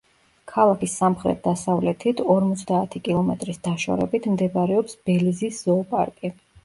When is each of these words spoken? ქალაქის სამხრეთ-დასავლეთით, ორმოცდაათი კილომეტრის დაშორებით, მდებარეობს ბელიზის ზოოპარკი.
ქალაქის 0.51 0.93
სამხრეთ-დასავლეთით, 1.01 2.23
ორმოცდაათი 2.35 3.03
კილომეტრის 3.09 3.61
დაშორებით, 3.69 4.27
მდებარეობს 4.35 4.99
ბელიზის 5.11 5.61
ზოოპარკი. 5.69 6.35